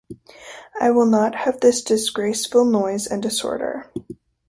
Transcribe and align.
I 0.81 0.89
will 0.89 1.05
not 1.05 1.35
have 1.35 1.59
this 1.59 1.83
disgraceful 1.83 2.65
noise 2.65 3.05
and 3.05 3.21
disorder! 3.21 3.85